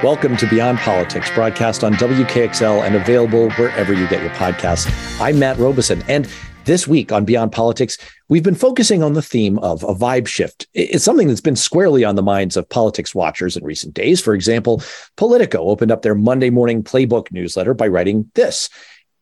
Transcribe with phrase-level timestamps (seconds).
[0.00, 4.88] Welcome to Beyond Politics, broadcast on WKXL and available wherever you get your podcasts.
[5.20, 6.28] I'm Matt Robison, and
[6.66, 7.98] this week on Beyond Politics,
[8.28, 10.68] we've been focusing on the theme of a vibe shift.
[10.72, 14.20] It's something that's been squarely on the minds of politics watchers in recent days.
[14.20, 14.84] For example,
[15.16, 18.70] Politico opened up their Monday morning playbook newsletter by writing this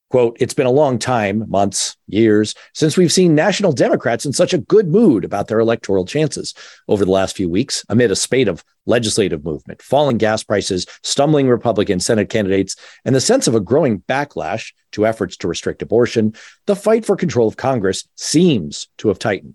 [0.09, 4.55] Quote, it's been a long time, months, years, since we've seen national Democrats in such
[4.55, 6.55] a good mood about their electoral chances.
[6.87, 11.49] Over the last few weeks, amid a spate of legislative movement, falling gas prices, stumbling
[11.49, 16.35] Republican Senate candidates, and the sense of a growing backlash to efforts to restrict abortion,
[16.67, 19.55] the fight for control of Congress seems to have tightened.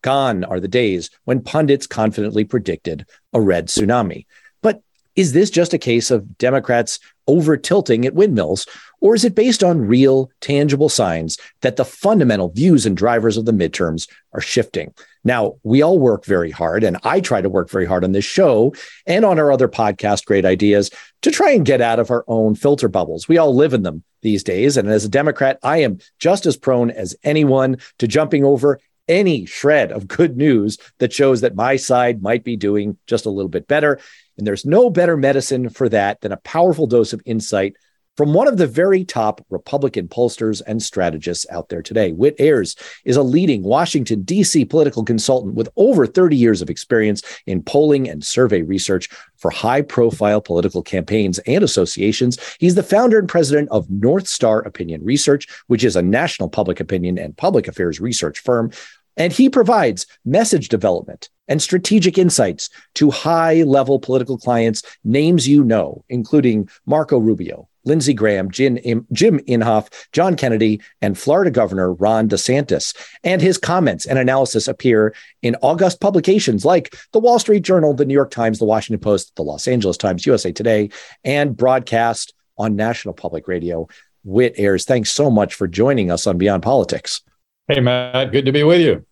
[0.00, 4.24] Gone are the days when pundits confidently predicted a red tsunami.
[4.62, 4.82] But
[5.14, 8.66] is this just a case of Democrats over tilting at windmills,
[9.02, 13.44] or is it based on real, tangible signs that the fundamental views and drivers of
[13.44, 14.94] the midterms are shifting?
[15.24, 18.24] Now, we all work very hard, and I try to work very hard on this
[18.24, 18.72] show
[19.04, 20.90] and on our other podcast, Great Ideas,
[21.22, 23.26] to try and get out of our own filter bubbles.
[23.26, 24.76] We all live in them these days.
[24.76, 29.46] And as a Democrat, I am just as prone as anyone to jumping over any
[29.46, 33.48] shred of good news that shows that my side might be doing just a little
[33.48, 33.98] bit better.
[34.38, 37.74] And there's no better medicine for that than a powerful dose of insight
[38.16, 42.12] from one of the very top Republican pollsters and strategists out there today.
[42.12, 44.64] Whit Ayres is a leading Washington, D.C.
[44.66, 49.82] political consultant with over 30 years of experience in polling and survey research for high
[49.82, 52.38] profile political campaigns and associations.
[52.58, 56.80] He's the founder and president of North Star Opinion Research, which is a national public
[56.80, 58.70] opinion and public affairs research firm.
[59.16, 65.64] And he provides message development and strategic insights to high level political clients, names you
[65.64, 68.78] know, including Marco Rubio, Lindsey Graham, Jim,
[69.12, 72.94] Jim Inhofe, John Kennedy, and Florida Governor Ron DeSantis.
[73.24, 78.04] And his comments and analysis appear in august publications like the Wall Street Journal, the
[78.04, 80.90] New York Times, the Washington Post, the Los Angeles Times, USA Today,
[81.24, 83.88] and broadcast on National Public Radio.
[84.24, 87.22] Whit Ayres, thanks so much for joining us on Beyond Politics.
[87.68, 89.04] Hey, Matt, good to be with you.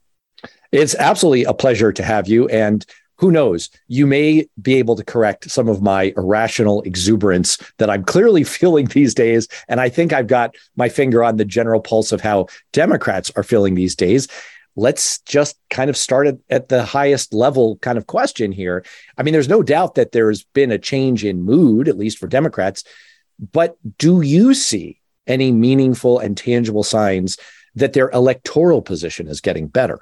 [0.73, 2.47] It's absolutely a pleasure to have you.
[2.49, 2.85] And
[3.21, 8.03] who knows, you may be able to correct some of my irrational exuberance that I'm
[8.03, 9.47] clearly feeling these days.
[9.69, 13.43] And I think I've got my finger on the general pulse of how Democrats are
[13.43, 14.27] feeling these days.
[14.75, 18.85] Let's just kind of start at, at the highest level kind of question here.
[19.19, 22.27] I mean, there's no doubt that there's been a change in mood, at least for
[22.27, 22.85] Democrats.
[23.53, 27.37] But do you see any meaningful and tangible signs
[27.75, 30.01] that their electoral position is getting better?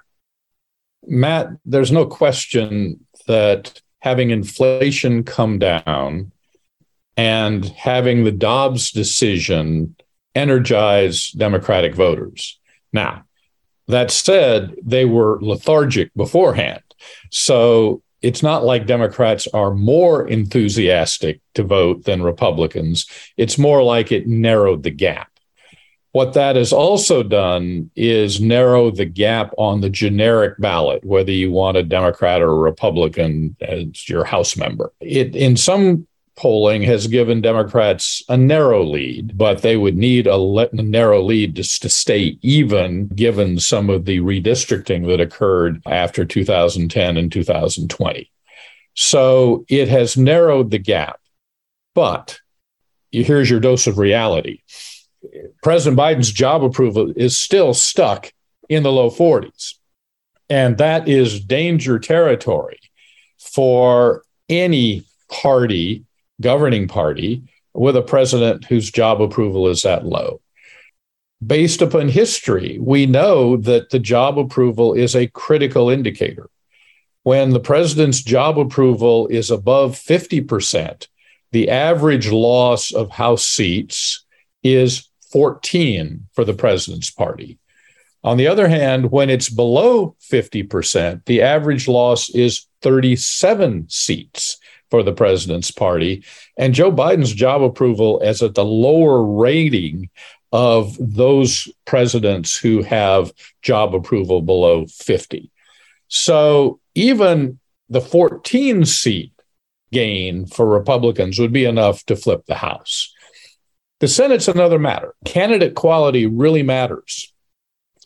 [1.09, 6.33] Matt, there's no question that having inflation come down
[7.17, 9.97] and having the Dobbs decision
[10.35, 12.61] energize Democratic voters.
[12.93, 13.25] Now,
[13.89, 16.83] that said, they were lethargic beforehand.
[17.31, 23.07] So it's not like Democrats are more enthusiastic to vote than Republicans.
[23.37, 25.31] It's more like it narrowed the gap.
[26.13, 31.53] What that has also done is narrow the gap on the generic ballot, whether you
[31.53, 34.93] want a Democrat or a Republican as your House member.
[35.01, 40.37] It, in some polling, has given Democrats a narrow lead, but they would need a,
[40.37, 45.83] le- a narrow lead just to stay even, given some of the redistricting that occurred
[45.87, 48.31] after 2010 and 2020.
[48.95, 51.21] So it has narrowed the gap.
[51.95, 52.41] But
[53.11, 54.61] here's your dose of reality
[55.63, 58.33] President Biden's job approval is still stuck
[58.69, 59.75] in the low 40s.
[60.51, 62.79] And that is danger territory
[63.39, 66.05] for any party,
[66.41, 67.43] governing party,
[67.75, 70.41] with a president whose job approval is that low.
[71.45, 76.49] Based upon history, we know that the job approval is a critical indicator.
[77.23, 81.07] When the president's job approval is above 50%,
[81.53, 84.25] the average loss of House seats
[84.63, 87.59] is 14 for the president's party.
[88.25, 94.59] On the other hand, when it's below 50%, the average loss is 37 seats
[94.91, 96.25] for the president's party.
[96.57, 100.11] And Joe Biden's job approval is at the lower rating
[100.51, 103.33] of those presidents who have
[103.63, 105.51] job approval below 50.
[106.09, 107.59] So even
[107.89, 109.33] the 14 seat
[109.93, 113.15] gain for Republicans would be enough to flip the House.
[114.01, 115.15] The Senate's another matter.
[115.25, 117.33] Candidate quality really matters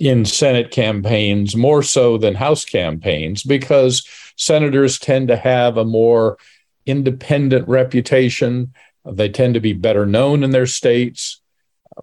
[0.00, 4.06] in Senate campaigns more so than House campaigns because
[4.36, 6.38] senators tend to have a more
[6.86, 8.72] independent reputation.
[9.04, 11.40] They tend to be better known in their states.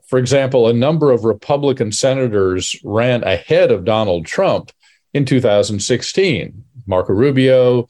[0.05, 4.71] For example, a number of Republican senators ran ahead of Donald Trump
[5.15, 6.63] in 2016.
[6.85, 7.87] Marco Rubio,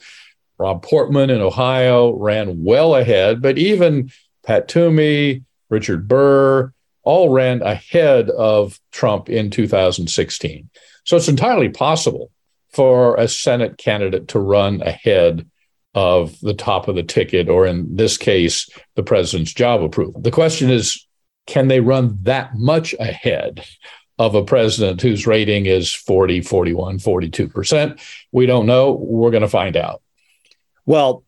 [0.58, 4.12] Rob Portman in Ohio ran well ahead, but even
[4.44, 6.74] Pat Toomey, Richard Burr,
[7.04, 10.70] all ran ahead of Trump in 2016.
[11.04, 12.32] So it's entirely possible
[12.72, 15.50] for a Senate candidate to run ahead
[15.96, 20.22] of the top of the ticket, or in this case, the president's job approval.
[20.22, 21.06] The question is
[21.48, 23.66] can they run that much ahead
[24.20, 28.00] of a president whose rating is 40, 41, 42%?
[28.32, 28.92] We don't know.
[28.92, 30.04] We're going to find out.
[30.86, 31.24] Well,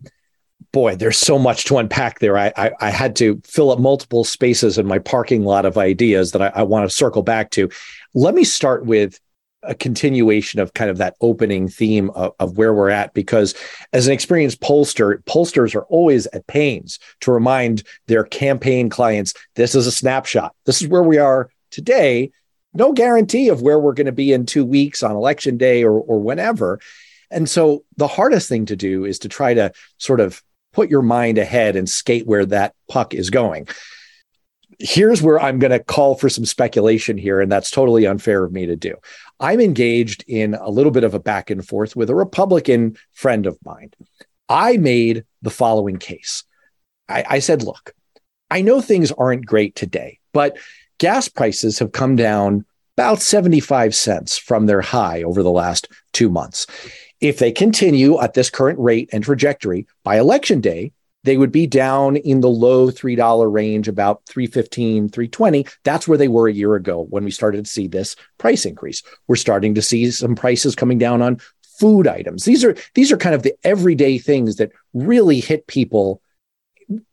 [0.71, 2.37] boy, there's so much to unpack there.
[2.37, 6.31] I, I, I, had to fill up multiple spaces in my parking lot of ideas
[6.31, 7.69] that I, I want to circle back to.
[8.13, 9.19] Let me start with
[9.63, 13.53] a continuation of kind of that opening theme of, of, where we're at because
[13.93, 19.75] as an experienced pollster pollsters are always at pains to remind their campaign clients this
[19.75, 22.31] is a snapshot this is where we are today
[22.73, 25.91] no guarantee of where we're going to be in two weeks on election day or,
[25.91, 26.79] or whenever
[27.29, 30.41] and so the hardest thing to do is to try to sort of
[30.73, 33.67] put your mind ahead and skate where that puck is going
[34.81, 38.51] here's where I'm going to call for some speculation here, and that's totally unfair of
[38.51, 38.95] me to do.
[39.39, 43.45] I'm engaged in a little bit of a back and forth with a Republican friend
[43.45, 43.91] of mine.
[44.49, 46.43] I made the following case.
[47.07, 47.93] I, I said, look,
[48.49, 50.57] I know things aren't great today, but
[50.97, 52.65] gas prices have come down
[52.97, 56.67] about 75 cents from their high over the last two months.
[57.21, 60.91] If they continue at this current rate and trajectory by election day,
[61.23, 65.67] they would be down in the low $3 range, about 315, 320.
[65.83, 69.03] That's where they were a year ago when we started to see this price increase.
[69.27, 71.39] We're starting to see some prices coming down on
[71.79, 72.43] food items.
[72.43, 76.21] These are these are kind of the everyday things that really hit people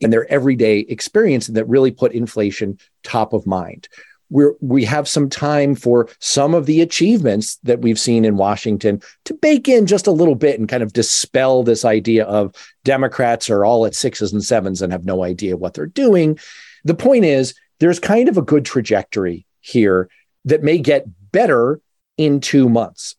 [0.01, 3.89] in their everyday experience and that really put inflation top of mind
[4.31, 9.01] we're we have some time for some of the achievements that we've seen in Washington
[9.25, 12.55] to bake in just a little bit and kind of dispel this idea of
[12.85, 16.39] Democrats are all at sixes and sevens and have no idea what they're doing.
[16.85, 20.09] The point is there's kind of a good trajectory here
[20.45, 21.81] that may get better
[22.17, 23.17] in 2 months.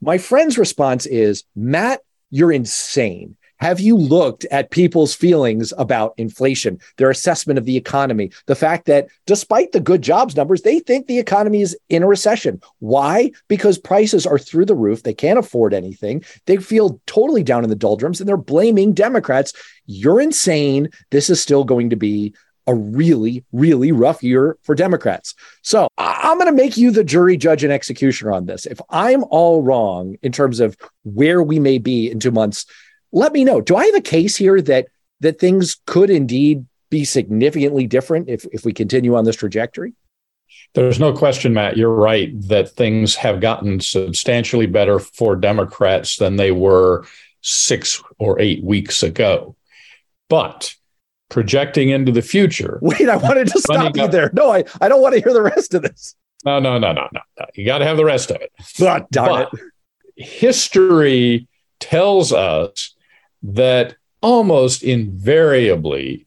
[0.00, 2.00] My friend's response is, "Matt,
[2.30, 3.36] you're insane.
[3.64, 8.84] Have you looked at people's feelings about inflation, their assessment of the economy, the fact
[8.88, 12.60] that despite the good jobs numbers, they think the economy is in a recession?
[12.80, 13.30] Why?
[13.48, 15.02] Because prices are through the roof.
[15.02, 16.24] They can't afford anything.
[16.44, 19.54] They feel totally down in the doldrums and they're blaming Democrats.
[19.86, 20.90] You're insane.
[21.10, 22.34] This is still going to be
[22.66, 25.34] a really, really rough year for Democrats.
[25.62, 28.66] So I'm going to make you the jury, judge, and executioner on this.
[28.66, 32.66] If I'm all wrong in terms of where we may be in two months,
[33.14, 33.60] let me know.
[33.60, 34.88] Do I have a case here that
[35.20, 39.94] that things could indeed be significantly different if if we continue on this trajectory?
[40.74, 41.76] There's no question, Matt.
[41.76, 47.06] You're right that things have gotten substantially better for Democrats than they were
[47.40, 49.56] six or eight weeks ago.
[50.28, 50.74] But
[51.28, 52.78] projecting into the future.
[52.82, 54.30] Wait, I wanted to stop you there.
[54.34, 56.16] No, I, I don't want to hear the rest of this.
[56.44, 57.20] No, no, no, no, no.
[57.38, 57.46] no.
[57.54, 58.52] You got to have the rest of it.
[58.80, 59.60] Oh, but it.
[60.16, 61.48] History
[61.80, 62.93] tells us
[63.44, 66.26] that almost invariably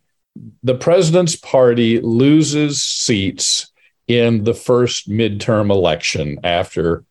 [0.63, 3.71] the president's party loses seats
[4.07, 7.03] in the first midterm election after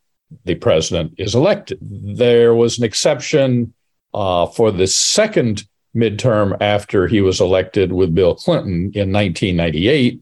[0.45, 1.79] the president is elected.
[1.83, 3.75] There was an exception
[4.15, 10.21] uh, for the second midterm after he was elected with Bill Clinton in 1998,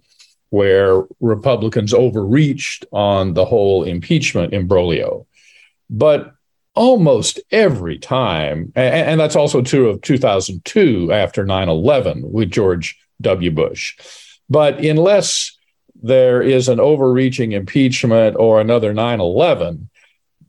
[0.50, 5.26] where Republicans overreached on the whole impeachment imbroglio.
[5.90, 6.32] But
[6.74, 12.98] almost every time, and, and that's also true of 2002 after 9 11 with George
[13.20, 13.50] W.
[13.50, 13.96] Bush.
[14.48, 15.56] But unless
[16.02, 19.88] there is an overreaching impeachment or another 9 11,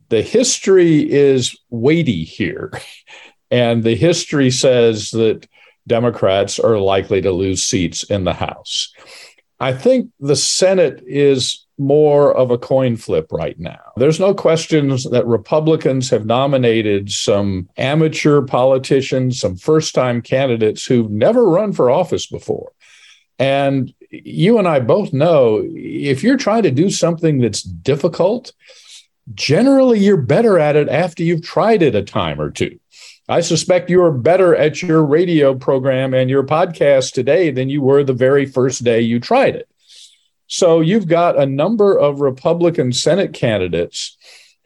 [0.09, 2.71] the history is weighty here.
[3.51, 5.47] And the history says that
[5.87, 8.91] Democrats are likely to lose seats in the House.
[9.59, 13.91] I think the Senate is more of a coin flip right now.
[13.97, 21.11] There's no question that Republicans have nominated some amateur politicians, some first time candidates who've
[21.11, 22.71] never run for office before.
[23.37, 28.53] And you and I both know if you're trying to do something that's difficult,
[29.33, 32.79] generally you're better at it after you've tried it a time or two.
[33.27, 37.81] I suspect you are better at your radio program and your podcast today than you
[37.81, 39.67] were the very first day you tried it.
[40.47, 44.17] So you've got a number of Republican Senate candidates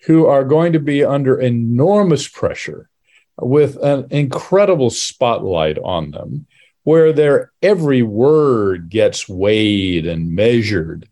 [0.06, 2.90] who are going to be under enormous pressure
[3.38, 6.46] with an incredible spotlight on them,
[6.84, 11.08] where their every word gets weighed and measured.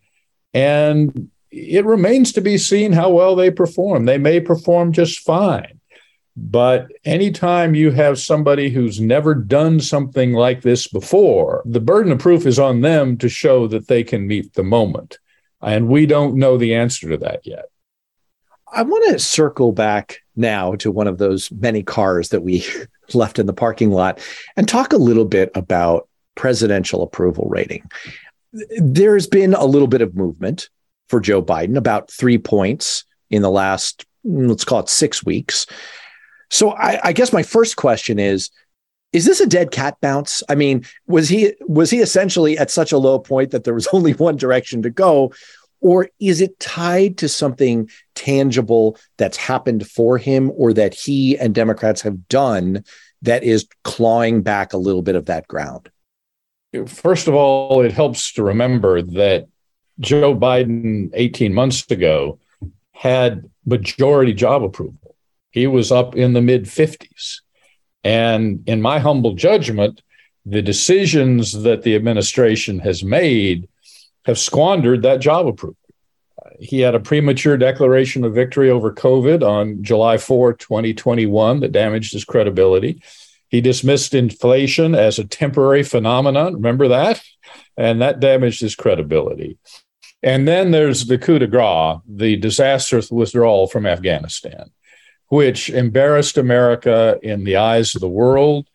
[0.53, 4.05] And it remains to be seen how well they perform.
[4.05, 5.76] They may perform just fine.
[6.39, 12.19] But anytime you have somebody who's never done something like this before, the burden of
[12.19, 15.17] proof is on them to show that they can meet the moment.
[15.63, 17.65] And we don't know the answer to that yet.
[18.71, 22.63] I want to circle back now to one of those many cars that we
[23.15, 24.19] left in the parking lot
[24.55, 27.89] and talk a little bit about presidential approval rating.
[28.77, 30.69] There's been a little bit of movement
[31.09, 35.65] for Joe Biden, about three points in the last, let's call it six weeks.
[36.49, 38.49] So I, I guess my first question is,
[39.13, 40.43] is this a dead cat bounce?
[40.49, 43.87] I mean, was he was he essentially at such a low point that there was
[43.93, 45.33] only one direction to go?
[45.79, 51.53] Or is it tied to something tangible that's happened for him or that he and
[51.53, 52.83] Democrats have done
[53.21, 55.89] that is clawing back a little bit of that ground?
[56.87, 59.47] First of all, it helps to remember that
[59.99, 62.39] Joe Biden 18 months ago
[62.91, 65.06] had majority job approval.
[65.57, 67.41] He was up in the mid 50s.
[68.03, 70.03] And in my humble judgment,
[70.45, 73.67] the decisions that the administration has made
[74.25, 75.75] have squandered that job approval.
[76.59, 82.13] He had a premature declaration of victory over COVID on July 4, 2021, that damaged
[82.13, 83.01] his credibility.
[83.49, 86.53] He dismissed inflation as a temporary phenomenon.
[86.53, 87.21] Remember that?
[87.75, 89.57] And that damaged his credibility.
[90.21, 94.71] And then there's the coup de grace, the disastrous withdrawal from Afghanistan,
[95.29, 98.67] which embarrassed America in the eyes of the world.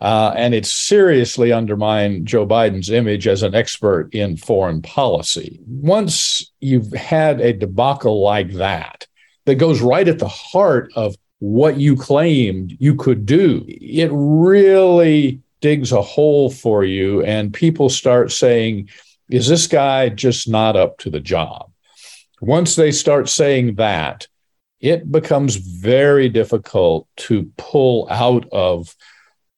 [0.00, 5.60] Uh, and it seriously undermined Joe Biden's image as an expert in foreign policy.
[5.66, 9.06] Once you've had a debacle like that,
[9.46, 15.40] that goes right at the heart of what you claimed you could do, it really
[15.60, 17.22] digs a hole for you.
[17.22, 18.90] And people start saying,
[19.30, 21.70] is this guy just not up to the job?
[22.40, 24.28] Once they start saying that,
[24.84, 28.94] it becomes very difficult to pull out of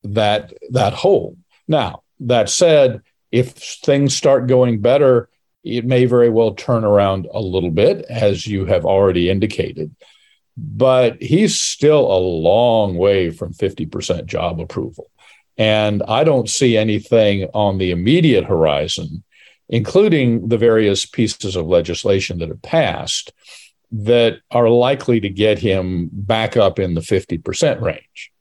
[0.04, 1.36] that that hole.
[1.66, 3.02] Now, that said,
[3.32, 5.28] if things start going better,
[5.64, 9.96] it may very well turn around a little bit, as you have already indicated.
[10.56, 15.10] But he's still a long way from 50% job approval.
[15.58, 19.24] And I don't see anything on the immediate horizon
[19.68, 23.32] including the various pieces of legislation that have passed
[23.92, 28.32] that are likely to get him back up in the 50% range.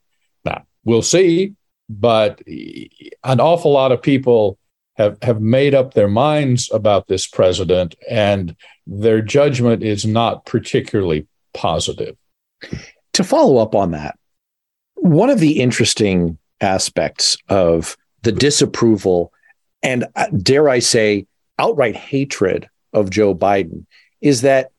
[0.44, 1.54] Now, we'll see,
[1.90, 4.58] but an awful lot of people
[4.96, 8.56] have, have made up their minds about this president, and
[8.88, 12.16] their judgment is not particularly positive.
[13.14, 14.18] To follow up on that,
[14.96, 19.32] one of the interesting aspects of the disapproval
[19.84, 21.28] and uh, dare I say,
[21.60, 23.86] outright hatred of Joe Biden
[24.20, 24.72] is that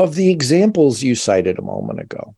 [0.00, 2.34] of the examples you cited a moment ago,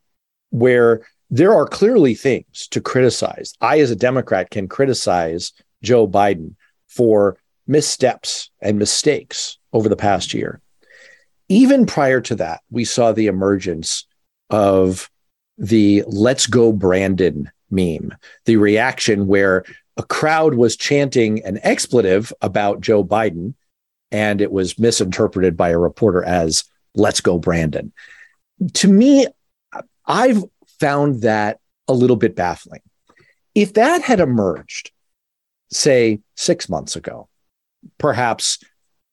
[0.50, 3.54] where there are clearly things to criticize.
[3.60, 6.56] I, as a Democrat, can criticize Joe Biden
[6.88, 7.38] for
[7.68, 10.60] missteps and mistakes over the past year.
[11.48, 14.08] Even prior to that, we saw the emergence
[14.50, 15.08] of
[15.56, 18.12] the let's go Brandon meme,
[18.44, 19.64] the reaction where
[19.96, 23.54] a crowd was chanting an expletive about Joe Biden,
[24.10, 26.64] and it was misinterpreted by a reporter as
[26.94, 27.92] "Let's go, Brandon."
[28.74, 29.26] To me,
[30.06, 30.44] I've
[30.78, 32.82] found that a little bit baffling.
[33.54, 34.90] If that had emerged,
[35.70, 37.28] say six months ago,
[37.98, 38.58] perhaps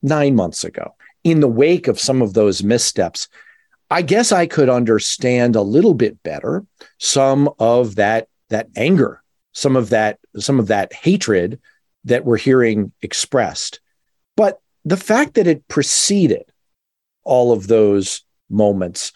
[0.02, 3.28] nine months ago, in the wake of some of those missteps,
[3.92, 6.66] I guess I could understand a little bit better
[7.00, 11.60] some of that that anger some of that some of that hatred
[12.06, 13.80] that we're hearing expressed
[14.36, 16.44] but the fact that it preceded
[17.30, 19.12] all of those moments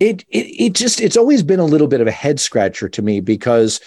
[0.00, 3.02] it, it it just it's always been a little bit of a head scratcher to
[3.02, 3.80] me because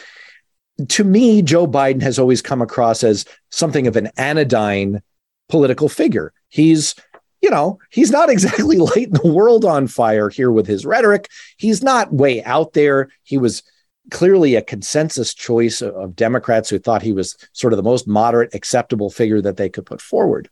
[0.87, 5.01] to me Joe Biden has always come across as something of an anodyne
[5.49, 6.95] political figure he's
[7.41, 11.27] you know, he's not exactly lighting the world on fire here with his rhetoric.
[11.57, 13.09] He's not way out there.
[13.23, 13.63] He was
[14.11, 18.53] clearly a consensus choice of Democrats who thought he was sort of the most moderate,
[18.53, 20.49] acceptable figure that they could put forward.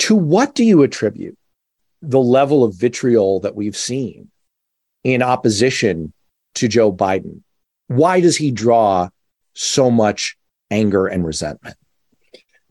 [0.00, 1.38] To what do you attribute
[2.10, 4.30] the level of vitriol that we've seen
[5.02, 6.12] in opposition
[6.56, 7.42] to Joe Biden?
[7.88, 9.08] Why does he draw
[9.54, 10.36] so much
[10.70, 11.76] anger and resentment?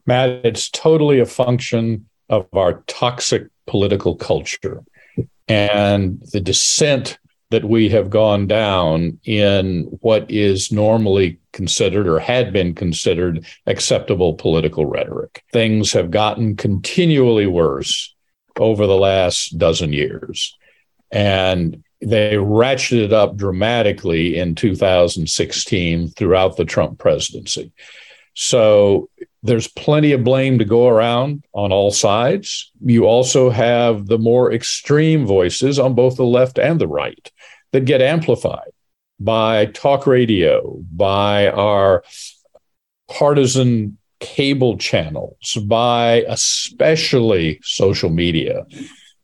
[0.05, 4.83] Matt, it's totally a function of our toxic political culture
[5.47, 7.17] and the descent
[7.51, 14.33] that we have gone down in what is normally considered or had been considered acceptable
[14.33, 15.43] political rhetoric.
[15.53, 18.12] Things have gotten continually worse
[18.57, 20.57] over the last dozen years.
[21.11, 27.71] And they ratcheted up dramatically in 2016 throughout the Trump presidency.
[28.33, 29.09] So
[29.43, 32.71] there's plenty of blame to go around on all sides.
[32.83, 37.31] You also have the more extreme voices on both the left and the right
[37.71, 38.71] that get amplified
[39.19, 42.03] by talk radio, by our
[43.09, 48.65] partisan cable channels, by especially social media,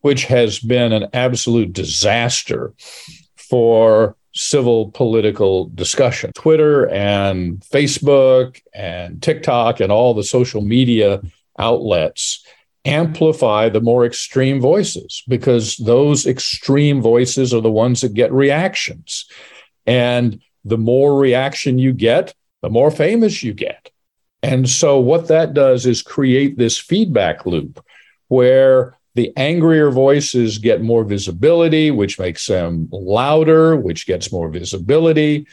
[0.01, 2.73] which has been an absolute disaster
[3.37, 6.31] for civil political discussion.
[6.33, 11.21] Twitter and Facebook and TikTok and all the social media
[11.57, 12.45] outlets
[12.85, 19.25] amplify the more extreme voices because those extreme voices are the ones that get reactions.
[19.85, 23.91] And the more reaction you get, the more famous you get.
[24.41, 27.83] And so, what that does is create this feedback loop
[28.29, 35.47] where the angrier voices get more visibility, which makes them louder, which gets more visibility.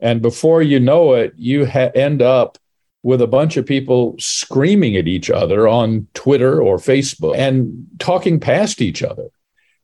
[0.00, 2.58] And before you know it, you ha- end up
[3.04, 8.40] with a bunch of people screaming at each other on Twitter or Facebook and talking
[8.40, 9.28] past each other.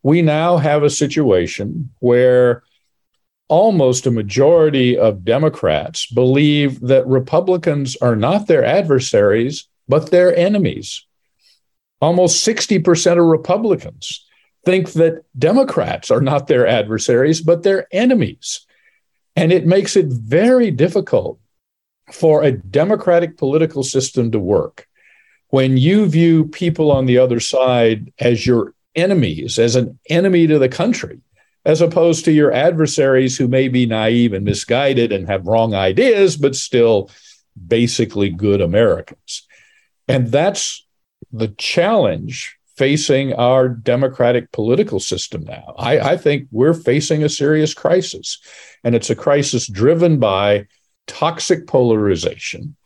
[0.02, 2.62] We now have a situation where
[3.48, 11.04] almost a majority of Democrats believe that Republicans are not their adversaries, but their enemies.
[12.00, 14.26] Almost 60% of Republicans
[14.64, 18.66] think that Democrats are not their adversaries, but their enemies.
[19.34, 21.38] And it makes it very difficult
[22.12, 24.86] for a democratic political system to work
[25.50, 30.58] when you view people on the other side as your enemies, as an enemy to
[30.58, 31.20] the country
[31.64, 36.36] as opposed to your adversaries who may be naive and misguided and have wrong ideas,
[36.36, 37.10] but still
[37.66, 39.46] basically good Americans.
[40.06, 40.86] And that's
[41.32, 45.74] the challenge facing our democratic political system now.
[45.76, 48.38] I, I, think we're facing a serious crisis,
[48.84, 50.68] and it's a crisis driven by
[51.08, 52.76] toxic polarization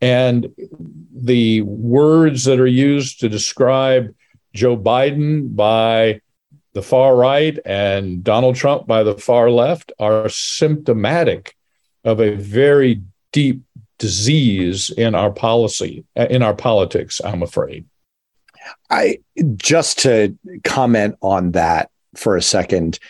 [0.00, 0.52] and
[1.14, 4.14] the words that are used to describe
[4.54, 6.20] Joe Biden by
[6.78, 11.56] the far right and Donald Trump by the far left are symptomatic
[12.04, 13.62] of a very deep
[13.98, 17.84] disease in our policy, uh, in our politics, I'm afraid.
[18.90, 19.18] I
[19.56, 23.00] just to comment on that for a second,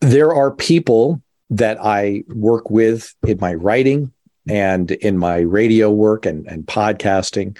[0.00, 4.10] there are people that I work with in my writing
[4.48, 7.58] and in my radio work and, and podcasting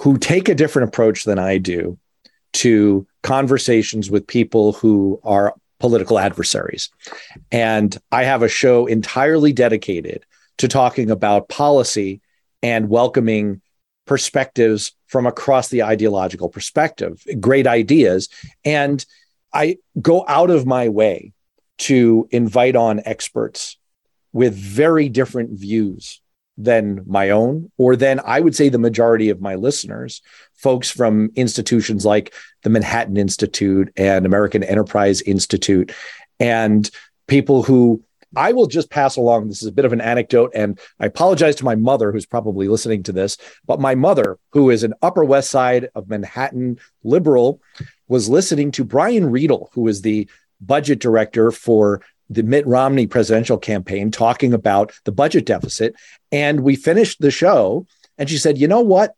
[0.00, 1.98] who take a different approach than I do
[2.54, 6.88] to conversations with people who are political adversaries.
[7.52, 10.24] And I have a show entirely dedicated
[10.58, 12.20] to talking about policy
[12.62, 13.60] and welcoming
[14.06, 18.28] perspectives from across the ideological perspective, great ideas.
[18.64, 19.04] And
[19.52, 21.32] I go out of my way
[21.78, 23.76] to invite on experts
[24.32, 26.20] with very different views
[26.56, 30.22] than my own, or than I would say the majority of my listeners,
[30.54, 35.92] folks from institutions like the Manhattan Institute and American Enterprise Institute,
[36.38, 36.88] and
[37.26, 38.02] people who
[38.36, 39.48] I will just pass along.
[39.48, 42.68] This is a bit of an anecdote, and I apologize to my mother, who's probably
[42.68, 43.36] listening to this.
[43.66, 47.60] But my mother, who is an Upper West Side of Manhattan liberal,
[48.08, 50.28] was listening to Brian Riedl, who is the
[50.60, 52.00] budget director for
[52.34, 55.94] the Mitt Romney presidential campaign talking about the budget deficit.
[56.32, 57.86] And we finished the show,
[58.18, 59.14] and she said, You know what?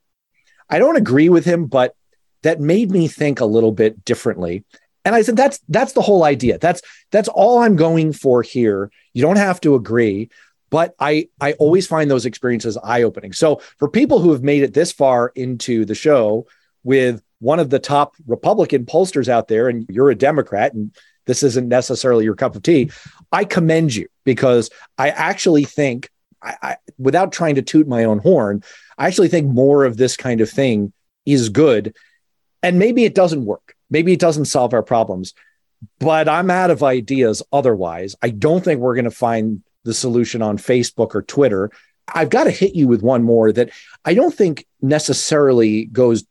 [0.69, 1.95] I don't agree with him, but
[2.43, 4.65] that made me think a little bit differently.
[5.05, 6.59] And I said, that's that's the whole idea.
[6.59, 8.91] That's that's all I'm going for here.
[9.15, 10.31] You don't have to agree,
[10.69, 13.33] but I I always find those experiences eye-opening.
[13.33, 16.47] So for people who have made it this far into the show
[16.83, 20.93] with one of the top Republican pollsters out there, and you're a Democrat, and
[21.27, 22.91] this isn't necessarily your cup of tea,
[23.33, 26.11] I commend you because I actually think,
[26.43, 28.62] I, I, without trying to toot my own horn,
[28.97, 30.93] I actually think more of this kind of thing
[31.25, 31.95] is good.
[32.62, 33.75] And maybe it doesn't work.
[33.91, 35.35] Maybe it doesn't solve our problems,
[36.01, 38.17] but I'm out of ideas otherwise.
[38.23, 41.71] I don't think we're going to find the solution on Facebook or Twitter.
[42.12, 43.71] I've got to hit you with one more that
[44.05, 46.25] I don't think necessarily goes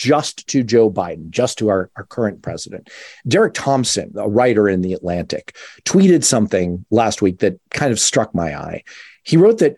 [0.00, 2.88] just to Joe Biden, just to our, our current president.
[3.28, 8.34] Derek Thompson, a writer in The Atlantic, tweeted something last week that kind of struck
[8.34, 8.82] my eye.
[9.24, 9.76] He wrote that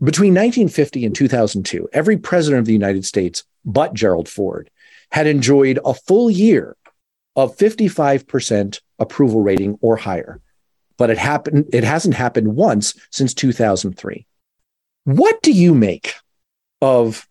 [0.00, 4.70] between 1950 and 2002, every president of the United States but Gerald Ford
[5.10, 6.76] had enjoyed a full year
[7.34, 10.40] of 55% approval rating or higher.
[10.98, 14.24] But it happened it hasn't happened once since 2003.
[15.04, 16.14] What do you make
[16.80, 17.26] of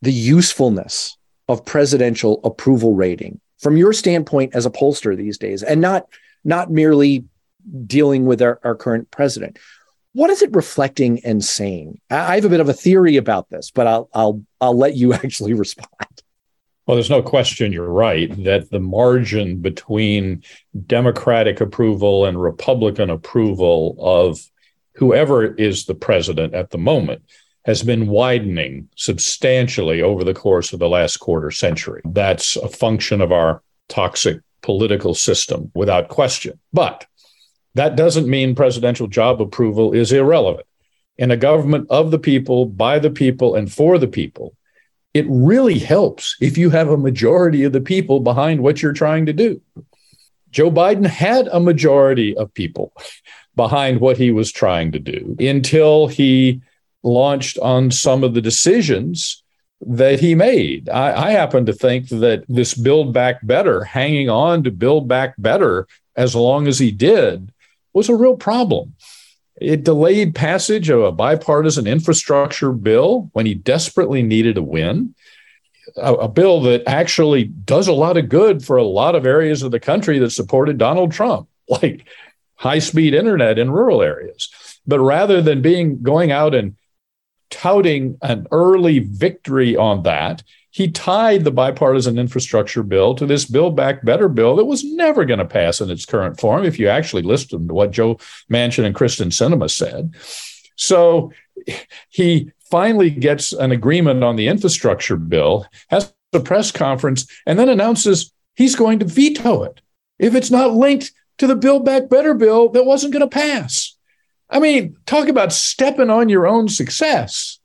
[0.00, 1.16] the usefulness
[1.52, 6.06] of presidential approval rating from your standpoint as a pollster these days and not
[6.44, 7.24] not merely
[7.86, 9.58] dealing with our, our current president.
[10.14, 12.00] What is it reflecting and saying?
[12.10, 15.12] I have a bit of a theory about this, but I'll I'll I'll let you
[15.14, 15.88] actually respond.
[16.86, 20.42] Well, there's no question you're right that the margin between
[20.86, 24.40] Democratic approval and Republican approval of
[24.96, 27.22] whoever is the president at the moment
[27.64, 32.02] has been widening substantially over the course of the last quarter century.
[32.04, 36.58] That's a function of our toxic political system without question.
[36.72, 37.06] But
[37.74, 40.66] that doesn't mean presidential job approval is irrelevant.
[41.18, 44.56] In a government of the people, by the people, and for the people,
[45.14, 49.26] it really helps if you have a majority of the people behind what you're trying
[49.26, 49.60] to do.
[50.50, 52.92] Joe Biden had a majority of people
[53.54, 56.62] behind what he was trying to do until he
[57.02, 59.42] launched on some of the decisions
[59.86, 60.88] that he made.
[60.88, 65.34] I, I, happen to think that this Build Back Better, hanging on to Build Back
[65.38, 67.52] Better as long as he did,
[67.92, 68.94] was a real problem.
[69.60, 75.14] It delayed passage of a bipartisan infrastructure bill when he desperately needed a win.
[75.96, 79.62] A, a, bill that actually does a lot of good for a lot of areas
[79.62, 82.06] of the country that supported Donald Trump, like
[82.54, 84.48] high speed internet in rural areas.
[84.86, 86.76] But rather than being going out and
[87.52, 93.76] touting an early victory on that, he tied the bipartisan infrastructure bill to this Build
[93.76, 96.88] Back Better bill that was never going to pass in its current form, if you
[96.88, 98.18] actually listen to what Joe
[98.50, 100.14] Manchin and Kyrsten Sinema said.
[100.76, 101.30] So
[102.08, 107.68] he finally gets an agreement on the infrastructure bill, has a press conference, and then
[107.68, 109.82] announces he's going to veto it
[110.18, 113.91] if it's not linked to the Build Back Better bill that wasn't going to pass.
[114.52, 117.58] I mean, talk about stepping on your own success.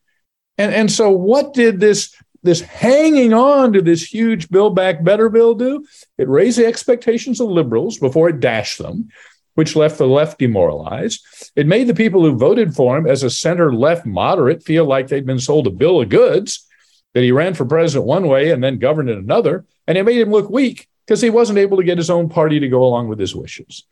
[0.58, 5.30] And, and so, what did this this hanging on to this huge Build Back Better
[5.30, 5.86] bill do?
[6.18, 9.10] It raised the expectations of liberals before it dashed them,
[9.56, 11.26] which left the left demoralized.
[11.56, 15.08] It made the people who voted for him as a center left moderate feel like
[15.08, 16.66] they'd been sold a bill of goods,
[17.14, 19.66] that he ran for president one way and then governed in another.
[19.88, 22.60] And it made him look weak because he wasn't able to get his own party
[22.60, 23.84] to go along with his wishes.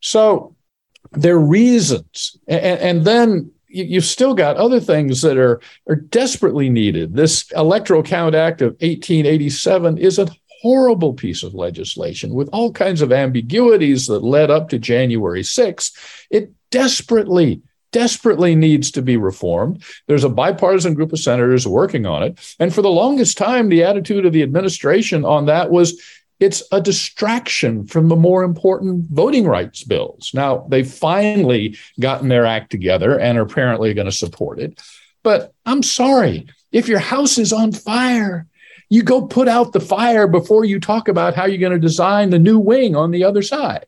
[0.00, 0.54] So
[1.12, 2.36] there are reasons.
[2.46, 7.14] And, and then you've still got other things that are, are desperately needed.
[7.14, 10.28] This Electoral Count Act of 1887 is a
[10.62, 15.92] horrible piece of legislation with all kinds of ambiguities that led up to January 6th.
[16.30, 17.60] It desperately,
[17.92, 19.82] desperately needs to be reformed.
[20.06, 22.56] There's a bipartisan group of senators working on it.
[22.58, 26.00] And for the longest time, the attitude of the administration on that was
[26.40, 30.30] it's a distraction from the more important voting rights bills.
[30.34, 34.80] Now, they've finally gotten their act together and are apparently going to support it.
[35.22, 38.46] But I'm sorry, if your house is on fire,
[38.90, 42.30] you go put out the fire before you talk about how you're going to design
[42.30, 43.86] the new wing on the other side.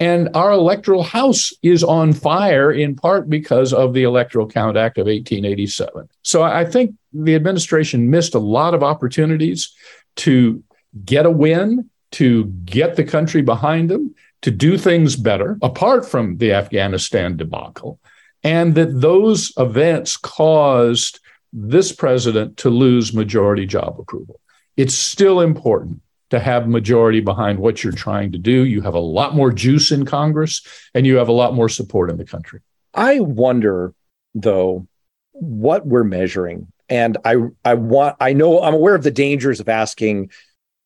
[0.00, 4.98] And our electoral house is on fire in part because of the Electoral Count Act
[4.98, 6.08] of 1887.
[6.22, 9.72] So I think the administration missed a lot of opportunities
[10.16, 10.62] to
[11.04, 16.36] get a win, to get the country behind them, to do things better, apart from
[16.36, 17.98] the Afghanistan debacle,
[18.44, 21.20] and that those events caused
[21.52, 24.40] this president to lose majority job approval.
[24.76, 26.00] It's still important
[26.30, 28.64] to have majority behind what you're trying to do.
[28.64, 32.10] You have a lot more juice in Congress and you have a lot more support
[32.10, 32.60] in the country.
[32.94, 33.92] I wonder,
[34.34, 34.86] though,
[35.32, 36.72] what we're measuring.
[36.88, 40.30] And I, I want, I know I'm aware of the dangers of asking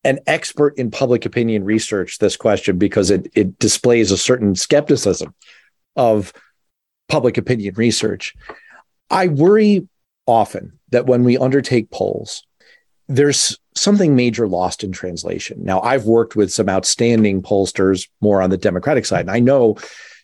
[0.06, 5.34] an expert in public opinion research this question because it, it displays a certain skepticism
[5.96, 6.32] of
[7.08, 8.32] public opinion research.
[9.10, 9.88] I worry
[10.24, 12.44] often that when we undertake polls,
[13.08, 15.64] there's something major lost in translation.
[15.64, 19.76] Now, I've worked with some outstanding pollsters more on the Democratic side, and I know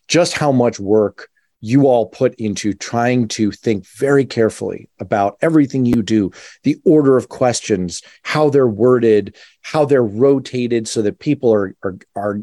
[0.06, 1.28] just how much work
[1.62, 6.30] you all put into trying to think very carefully about everything you do,
[6.64, 11.96] the order of questions, how they're worded, how they're rotated so that people are, are,
[12.16, 12.40] are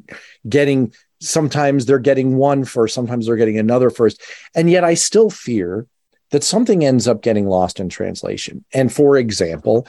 [0.48, 4.22] getting sometimes they're getting one first, sometimes they're getting another first.
[4.56, 5.86] And yet I still fear
[6.32, 8.64] that something ends up getting lost in translation.
[8.74, 9.86] And for example,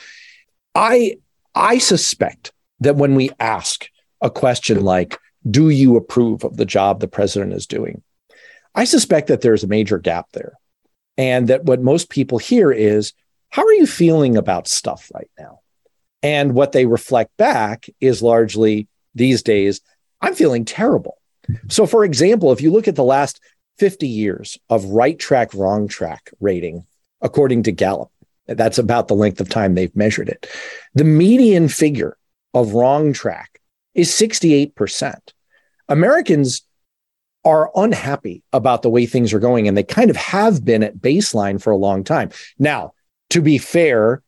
[0.75, 1.19] I
[1.55, 3.89] I suspect that when we ask
[4.21, 8.03] a question like, do you approve of the job the president is doing?
[8.75, 10.55] I suspect that there's a major gap there.
[11.17, 13.13] And that what most people hear is,
[13.51, 15.61] how are you feeling about stuff right now?
[16.23, 19.81] And what they reflect back is largely these days,
[20.21, 21.19] I'm feeling terrible.
[21.69, 23.41] So, for example, if you look at the last
[23.79, 26.87] 50 years of right track, wrong track rating,
[27.21, 28.11] according to Gallup,
[28.47, 30.47] that's about the length of time they've measured it.
[30.95, 32.17] The median figure
[32.55, 33.61] of wrong track
[33.95, 35.19] is 68%.
[35.89, 36.63] Americans
[37.45, 40.99] are unhappy about the way things are going, and they kind of have been at
[40.99, 42.31] baseline for a long time.
[42.59, 42.93] Now,
[43.31, 44.23] to be fair,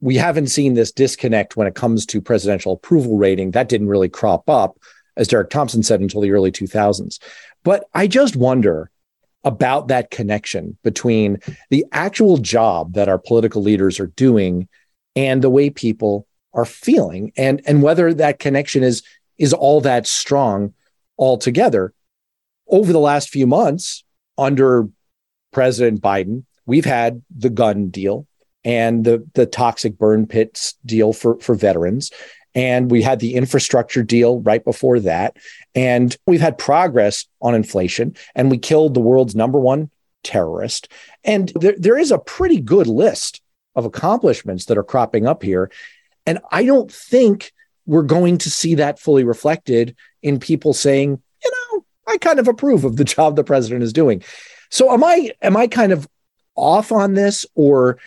[0.00, 3.52] we haven't seen this disconnect when it comes to presidential approval rating.
[3.52, 4.78] That didn't really crop up,
[5.16, 7.18] as Derek Thompson said, until the early 2000s.
[7.62, 8.90] But I just wonder
[9.44, 11.38] about that connection between
[11.70, 14.68] the actual job that our political leaders are doing
[15.14, 19.02] and the way people are feeling and and whether that connection is
[19.38, 20.74] is all that strong
[21.18, 21.92] altogether
[22.76, 24.04] over the last few months
[24.38, 24.88] under
[25.52, 28.26] president biden we've had the gun deal
[28.66, 32.10] and the the toxic burn pits deal for for veterans.
[32.54, 35.36] And we had the infrastructure deal right before that.
[35.74, 39.90] And we've had progress on inflation and we killed the world's number one
[40.24, 40.90] terrorist.
[41.22, 43.42] And there, there is a pretty good list
[43.76, 45.70] of accomplishments that are cropping up here.
[46.26, 47.52] And i don't think
[47.84, 51.22] we're going to see that fully reflected in people saying
[52.06, 54.22] i kind of approve of the job the president is doing.
[54.70, 56.08] So am i am i kind of
[56.54, 57.98] off on this or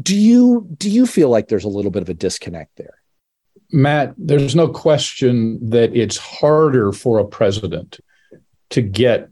[0.00, 2.98] do you do you feel like there's a little bit of a disconnect there?
[3.70, 8.00] Matt there's no question that it's harder for a president
[8.70, 9.30] to get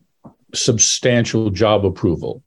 [0.55, 2.43] substantial job approval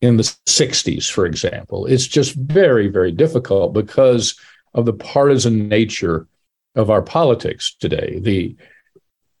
[0.00, 1.86] in the 60s for example.
[1.86, 4.38] It's just very very difficult because
[4.74, 6.26] of the partisan nature
[6.74, 8.18] of our politics today.
[8.20, 8.56] The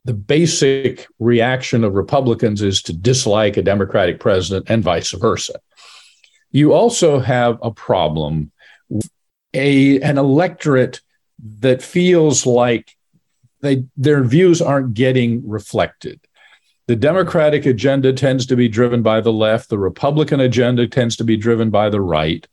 [0.04, 5.58] the basic reaction of republicans is to dislike a democratic president and vice versa
[6.54, 8.52] you also have a problem,
[9.52, 11.00] a an electorate
[11.58, 12.96] that feels like
[13.60, 16.20] they their views aren't getting reflected.
[16.86, 21.24] The Democratic agenda tends to be driven by the left, the Republican agenda tends to
[21.24, 22.46] be driven by the right.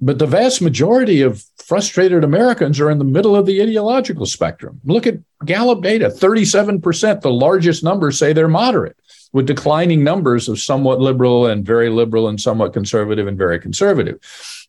[0.00, 4.80] But the vast majority of frustrated Americans are in the middle of the ideological spectrum.
[4.84, 8.96] Look at Gallup data 37%, the largest number say they're moderate
[9.32, 14.18] with declining numbers of somewhat liberal and very liberal and somewhat conservative and very conservative.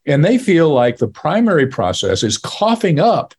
[0.06, 3.34] And they feel like the primary process is coughing up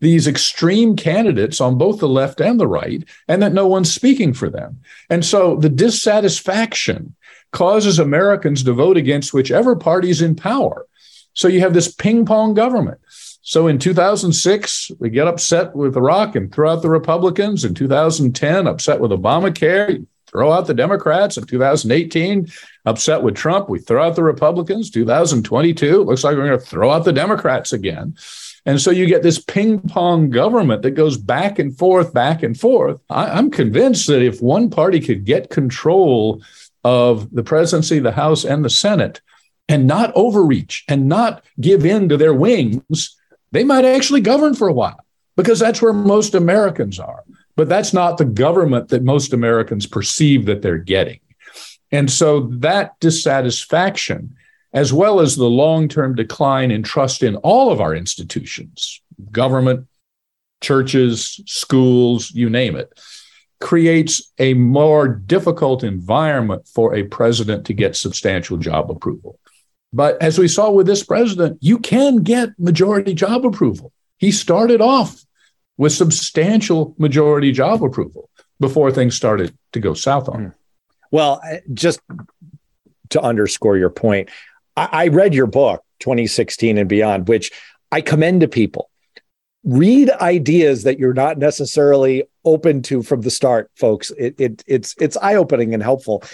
[0.00, 4.34] these extreme candidates on both the left and the right, and that no one's speaking
[4.34, 4.80] for them.
[5.08, 7.14] And so the dissatisfaction
[7.52, 10.86] causes Americans to vote against whichever party's in power.
[11.34, 13.00] So you have this ping pong government.
[13.42, 17.64] So in 2006, we get upset with Iraq and throw out the Republicans.
[17.64, 21.36] In 2010, upset with Obamacare, throw out the Democrats.
[21.36, 22.48] In 2018,
[22.86, 24.90] upset with Trump, we throw out the Republicans.
[24.90, 28.16] 2022, looks like we're going to throw out the Democrats again.
[28.66, 32.58] And so you get this ping pong government that goes back and forth, back and
[32.58, 32.98] forth.
[33.10, 36.42] I, am convinced that if one party could get control
[36.82, 39.20] of the presidency, the House, and the Senate
[39.68, 43.16] and not overreach and not give in to their wings,
[43.52, 45.04] they might actually govern for a while
[45.36, 47.24] because that's where most Americans are.
[47.56, 51.20] But that's not the government that most Americans perceive that they're getting.
[51.92, 54.34] And so that dissatisfaction,
[54.72, 59.00] as well as the long term decline in trust in all of our institutions,
[59.30, 59.86] government,
[60.60, 62.98] churches, schools, you name it,
[63.60, 69.38] creates a more difficult environment for a president to get substantial job approval.
[69.94, 73.92] But as we saw with this president, you can get majority job approval.
[74.18, 75.24] He started off
[75.76, 78.28] with substantial majority job approval
[78.58, 80.50] before things started to go south on him.
[80.50, 80.56] Hmm.
[81.12, 81.40] Well,
[81.72, 82.00] just
[83.10, 84.30] to underscore your point,
[84.76, 87.52] I, I read your book, 2016 and Beyond, which
[87.92, 88.90] I commend to people.
[89.62, 94.10] Read ideas that you're not necessarily open to from the start, folks.
[94.18, 96.24] It, it it's it's eye opening and helpful.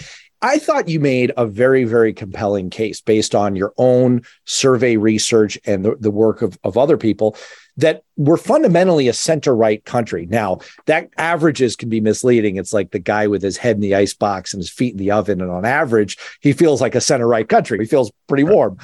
[0.41, 5.57] I thought you made a very, very compelling case based on your own survey research
[5.65, 7.37] and the, the work of, of other people
[7.77, 10.25] that we're fundamentally a center right country.
[10.25, 12.57] Now, that averages can be misleading.
[12.57, 14.97] It's like the guy with his head in the ice box and his feet in
[14.97, 15.41] the oven.
[15.41, 17.77] And on average, he feels like a center right country.
[17.79, 18.77] He feels pretty warm.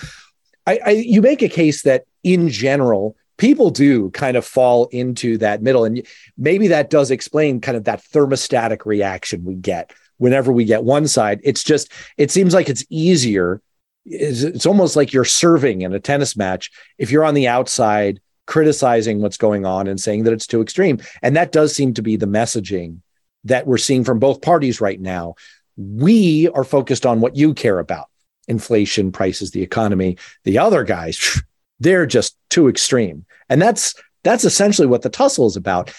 [0.65, 5.37] I, I, you make a case that in general, people do kind of fall into
[5.39, 5.85] that middle.
[5.85, 6.05] And
[6.37, 11.07] maybe that does explain kind of that thermostatic reaction we get whenever we get one
[11.07, 11.39] side.
[11.43, 13.61] It's just, it seems like it's easier.
[14.05, 16.71] It's, it's almost like you're serving in a tennis match.
[16.97, 20.99] If you're on the outside, criticizing what's going on and saying that it's too extreme.
[21.21, 23.01] And that does seem to be the messaging
[23.43, 25.35] that we're seeing from both parties right now.
[25.75, 28.07] We are focused on what you care about
[28.47, 30.17] inflation, prices, the economy.
[30.45, 31.41] The other guys,
[31.79, 33.25] they're just too extreme.
[33.49, 35.93] And that's that's essentially what the tussle is about.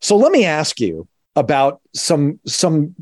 [0.00, 2.94] So let me ask you about some some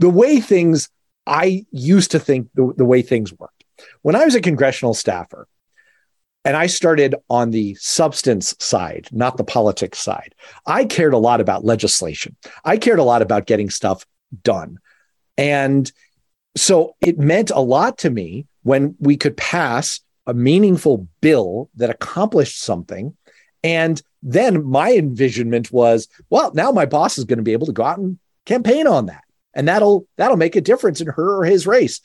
[0.00, 0.88] the way things
[1.26, 3.64] I used to think the, the way things worked.
[4.02, 5.46] When I was a congressional staffer,
[6.44, 10.34] and I started on the substance side, not the politics side.
[10.64, 12.34] I cared a lot about legislation.
[12.64, 14.06] I cared a lot about getting stuff
[14.42, 14.78] done.
[15.36, 15.92] And
[16.56, 21.90] so it meant a lot to me when we could pass a meaningful bill that
[21.90, 23.14] accomplished something.
[23.62, 27.72] And then my envisionment was, well, now my boss is going to be able to
[27.72, 29.24] go out and campaign on that.
[29.54, 32.00] And that'll that'll make a difference in her or his race.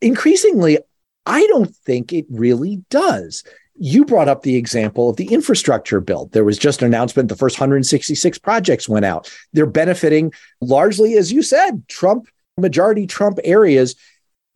[0.00, 0.78] Increasingly,
[1.24, 3.44] I don't think it really does.
[3.78, 6.30] You brought up the example of the infrastructure bill.
[6.32, 9.30] There was just an announcement the first 166 projects went out.
[9.52, 13.94] They're benefiting largely, as you said, Trump, majority Trump areas.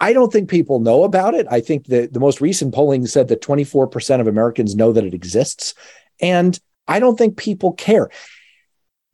[0.01, 1.47] I don't think people know about it.
[1.51, 5.13] I think that the most recent polling said that 24% of Americans know that it
[5.13, 5.75] exists.
[6.23, 8.09] And I don't think people care.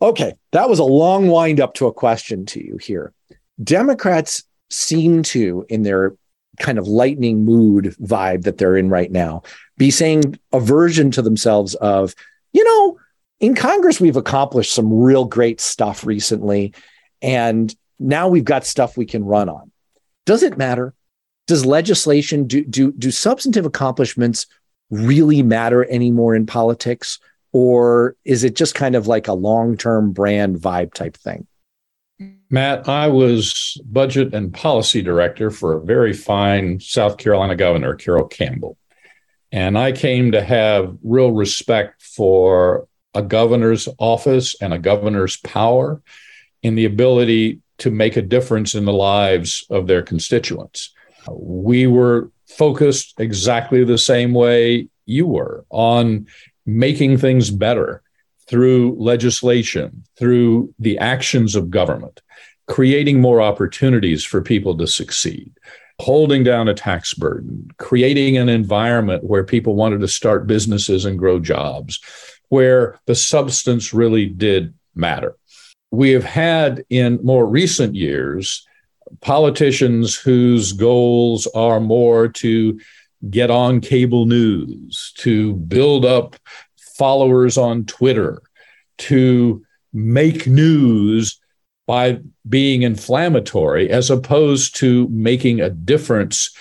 [0.02, 3.12] Okay, that was a long wind up to a question to you here.
[3.62, 6.14] Democrats seem to, in their
[6.58, 9.42] kind of lightning mood vibe that they're in right now,
[9.78, 12.14] be saying a version to themselves of,
[12.52, 12.98] you know,
[13.40, 16.72] in Congress, we've accomplished some real great stuff recently.
[17.20, 19.70] And now we've got stuff we can run on.
[20.24, 20.94] Does it matter?
[21.46, 24.46] Does legislation, do, do, do substantive accomplishments
[24.90, 27.18] really matter anymore in politics?
[27.58, 31.46] Or is it just kind of like a long term brand vibe type thing?
[32.50, 38.28] Matt, I was budget and policy director for a very fine South Carolina governor, Carroll
[38.28, 38.76] Campbell.
[39.52, 46.02] And I came to have real respect for a governor's office and a governor's power
[46.62, 50.92] in the ability to make a difference in the lives of their constituents.
[51.30, 56.26] We were focused exactly the same way you were on
[56.66, 58.02] making things better
[58.48, 62.20] through legislation, through the actions of government,
[62.66, 65.52] creating more opportunities for people to succeed,
[66.00, 71.18] holding down a tax burden, creating an environment where people wanted to start businesses and
[71.18, 72.00] grow jobs,
[72.48, 75.36] where the substance really did matter.
[75.90, 78.66] We have had in more recent years
[79.20, 82.80] politicians whose goals are more to
[83.30, 86.36] get on cable news, to build up
[86.96, 88.42] followers on Twitter,
[88.98, 91.40] to make news
[91.86, 96.54] by being inflammatory as opposed to making a difference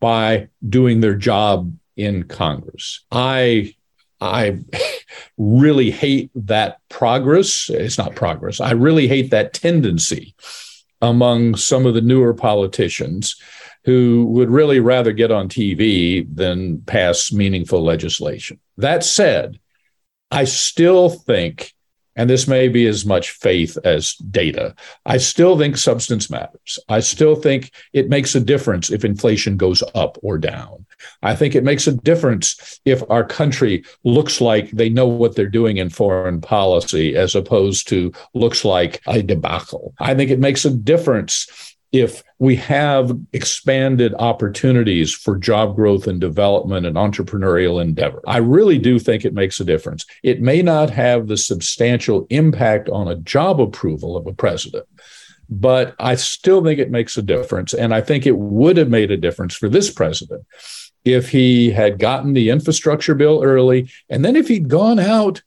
[0.00, 3.04] by doing their job in Congress.
[3.10, 3.74] I
[4.20, 4.58] I
[5.38, 7.70] really hate that progress.
[7.72, 8.60] It's not progress.
[8.60, 10.34] I really hate that tendency
[11.02, 13.36] among some of the newer politicians
[13.86, 18.58] who would really rather get on TV than pass meaningful legislation.
[18.76, 19.60] That said,
[20.32, 21.72] I still think,
[22.16, 24.74] and this may be as much faith as data,
[25.06, 26.80] I still think substance matters.
[26.88, 30.84] I still think it makes a difference if inflation goes up or down.
[31.22, 35.46] I think it makes a difference if our country looks like they know what they're
[35.46, 39.94] doing in foreign policy as opposed to looks like a debacle.
[40.00, 46.20] I think it makes a difference if we have expanded opportunities for job growth and
[46.20, 48.20] development and entrepreneurial endeavor.
[48.26, 50.04] I really do think it makes a difference.
[50.22, 54.86] It may not have the substantial impact on a job approval of a president,
[55.48, 57.72] but I still think it makes a difference.
[57.72, 60.44] And I think it would have made a difference for this president
[61.04, 65.40] if he had gotten the infrastructure bill early and then if he'd gone out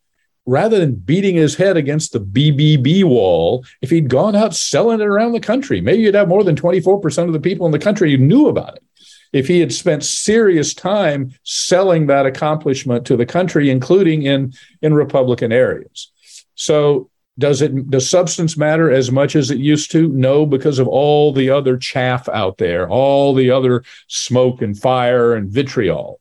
[0.49, 5.05] rather than beating his head against the BBB wall, if he'd gone out selling it
[5.05, 8.11] around the country, maybe you'd have more than 24% of the people in the country
[8.11, 8.83] who knew about it.
[9.31, 14.95] If he had spent serious time selling that accomplishment to the country, including in, in
[14.95, 16.11] Republican areas.
[16.55, 20.09] So does it does substance matter as much as it used to?
[20.09, 25.35] No, because of all the other chaff out there, all the other smoke and fire
[25.35, 26.19] and vitriol.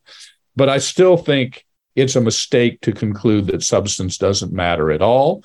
[0.55, 1.65] But I still think
[1.99, 5.43] it's a mistake to conclude that substance doesn't matter at all.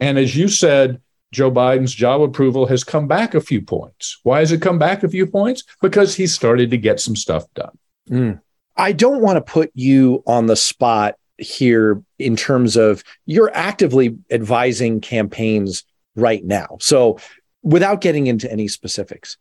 [0.00, 1.00] And as you said,
[1.32, 4.20] Joe Biden's job approval has come back a few points.
[4.22, 5.64] Why has it come back a few points?
[5.82, 7.76] Because he started to get some stuff done.
[8.08, 8.40] Mm.
[8.76, 14.16] I don't want to put you on the spot here in terms of you're actively
[14.30, 16.76] advising campaigns right now.
[16.80, 17.18] So,
[17.62, 19.36] without getting into any specifics,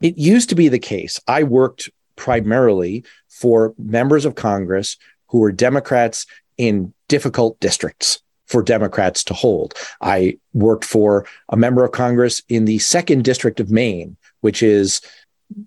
[0.00, 1.20] it used to be the case.
[1.26, 4.96] I worked primarily for members of Congress
[5.34, 6.26] who were Democrats
[6.58, 9.74] in difficult districts for Democrats to hold.
[10.00, 15.00] I worked for a member of Congress in the second district of Maine, which is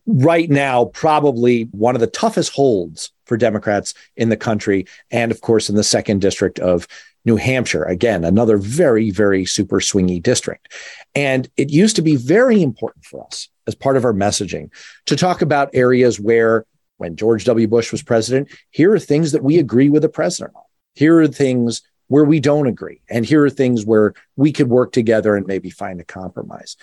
[0.05, 4.85] right now probably one of the toughest holds for Democrats in the country.
[5.11, 6.87] And of course, in the second district of
[7.25, 10.73] New Hampshire, again, another very, very super swingy district.
[11.13, 14.69] And it used to be very important for us as part of our messaging
[15.07, 16.65] to talk about areas where
[16.97, 17.67] when George W.
[17.67, 18.49] Bush was president.
[18.71, 20.63] Here are things that we agree with the president on.
[20.93, 23.01] Here are things where we don't agree.
[23.09, 26.77] And here are things where we could work together and maybe find a compromise.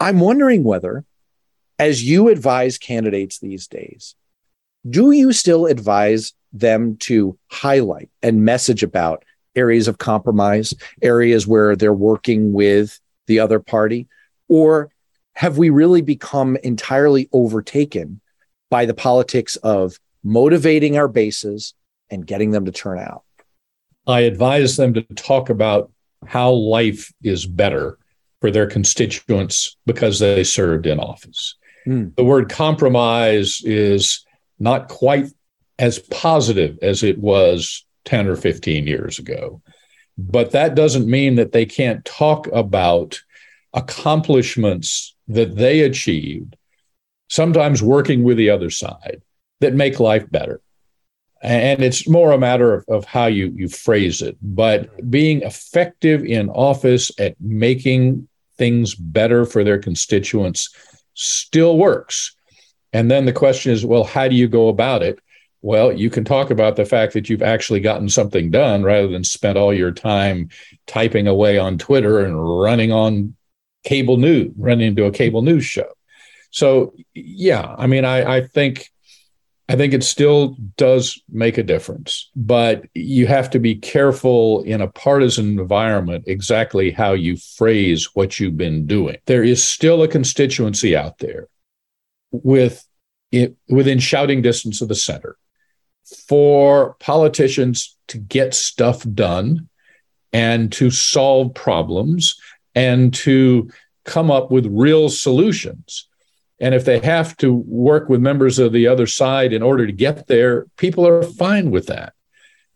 [0.00, 1.04] I'm wondering whether,
[1.78, 4.14] as you advise candidates these days,
[4.88, 9.24] do you still advise them to highlight and message about
[9.56, 14.08] areas of compromise, areas where they're working with the other party?
[14.48, 14.90] Or
[15.32, 18.20] have we really become entirely overtaken
[18.74, 21.74] by the politics of motivating our bases
[22.10, 23.22] and getting them to turn out?
[24.04, 25.92] I advise them to talk about
[26.26, 27.98] how life is better
[28.40, 31.54] for their constituents because they served in office.
[31.86, 32.16] Mm.
[32.16, 34.26] The word compromise is
[34.58, 35.26] not quite
[35.78, 39.62] as positive as it was 10 or 15 years ago.
[40.18, 43.20] But that doesn't mean that they can't talk about
[43.72, 46.56] accomplishments that they achieved,
[47.28, 49.22] sometimes working with the other side,
[49.60, 50.60] that make life better.
[51.42, 54.36] And it's more a matter of, of how you, you phrase it.
[54.40, 60.74] But being effective in office at making things better for their constituents
[61.14, 62.34] still works.
[62.92, 65.18] And then the question is well, how do you go about it?
[65.60, 69.24] Well, you can talk about the fact that you've actually gotten something done rather than
[69.24, 70.50] spent all your time
[70.86, 73.34] typing away on Twitter and running on
[73.82, 75.88] cable news, running into a cable news show.
[76.54, 78.88] So, yeah, I mean, I, I think
[79.68, 84.80] I think it still does make a difference, but you have to be careful in
[84.80, 89.16] a partisan environment exactly how you phrase what you've been doing.
[89.26, 91.48] There is still a constituency out there
[92.30, 92.86] with
[93.32, 95.36] it, within shouting distance of the center
[96.28, 99.68] for politicians to get stuff done
[100.32, 102.36] and to solve problems
[102.76, 103.68] and to
[104.04, 106.06] come up with real solutions
[106.60, 109.92] and if they have to work with members of the other side in order to
[109.92, 112.12] get there, people are fine with that.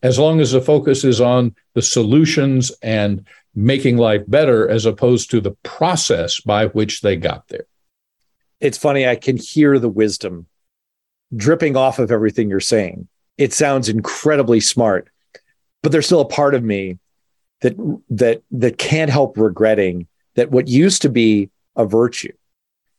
[0.03, 5.31] As long as the focus is on the solutions and making life better as opposed
[5.31, 7.66] to the process by which they got there.
[8.61, 10.47] It's funny, I can hear the wisdom
[11.35, 13.09] dripping off of everything you're saying.
[13.37, 15.09] It sounds incredibly smart,
[15.83, 16.99] but there's still a part of me
[17.61, 17.76] that
[18.11, 22.33] that that can't help regretting that what used to be a virtue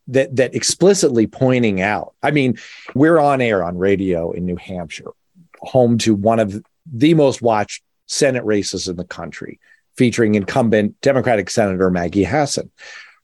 [0.09, 2.13] that that explicitly pointing out.
[2.21, 2.57] I mean,
[2.95, 5.11] we're on air on radio in New Hampshire,
[5.59, 9.59] home to one of the most watched Senate races in the country,
[9.95, 12.69] featuring incumbent Democratic Senator Maggie Hassan.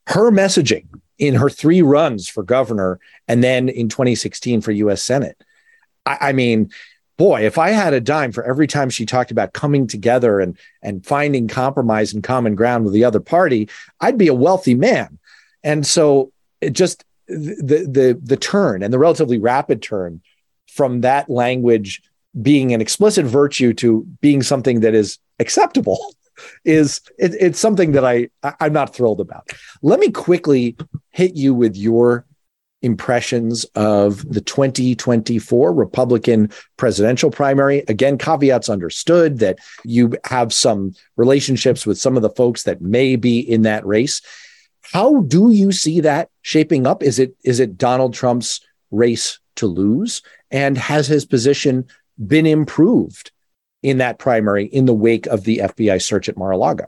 [0.08, 5.42] Her messaging in her three runs for governor and then in 2016 for US Senate.
[6.06, 6.70] I, I mean,
[7.18, 10.58] boy, if I had a dime for every time she talked about coming together and
[10.82, 13.70] and finding compromise and common ground with the other party,
[14.00, 15.18] I'd be a wealthy man.
[15.64, 16.32] And so
[16.62, 20.22] it just the the the turn and the relatively rapid turn
[20.68, 22.02] from that language
[22.42, 26.14] being an explicit virtue to being something that is acceptable
[26.66, 28.30] is it, it's something that I
[28.60, 29.50] I'm not thrilled about.
[29.82, 30.76] Let me quickly
[31.12, 32.26] hit you with your
[32.82, 37.80] impressions of the 2024 Republican presidential primary.
[37.88, 43.16] Again, caveats understood that you have some relationships with some of the folks that may
[43.16, 44.22] be in that race.
[44.92, 47.04] How do you see that shaping up?
[47.04, 48.62] Is it is it Donald Trump's
[48.92, 50.22] race to lose?
[50.52, 51.88] And has his position
[52.26, 53.32] been improved
[53.84, 56.86] in that primary in the wake of the FBI search at Mar-a-Lago?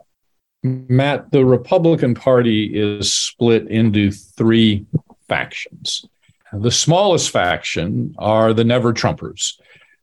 [0.62, 4.86] Matt, the Republican Party is split into three
[5.28, 6.04] factions.
[6.52, 9.60] The smallest faction are the never Trumpers,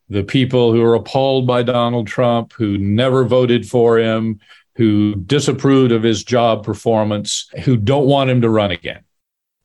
[0.10, 4.40] the people who are appalled by Donald Trump, who never voted for him,
[4.76, 9.04] who disapproved of his job performance, who don't want him to run again.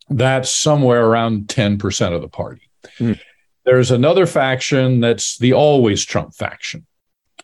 [0.09, 2.69] That's somewhere around 10% of the party.
[2.99, 3.21] Mm.
[3.65, 6.87] There's another faction that's the always Trump faction.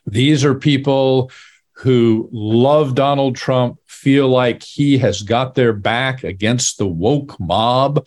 [0.06, 1.30] These are people
[1.72, 8.06] who love Donald Trump, feel like he has got their back against the woke mob,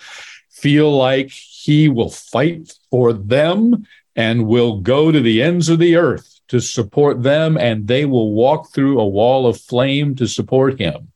[0.50, 3.86] feel like he will fight for them
[4.20, 8.34] and will go to the ends of the earth to support them, and they will
[8.34, 11.14] walk through a wall of flame to support him.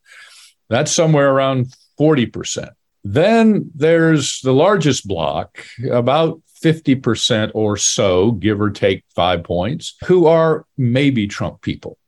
[0.70, 2.70] That's somewhere around 40%.
[3.04, 10.24] Then there's the largest block, about 50% or so, give or take five points, who
[10.24, 11.98] are maybe Trump people.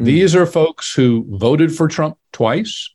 [0.00, 0.06] Mm.
[0.06, 2.90] These are folks who voted for Trump twice,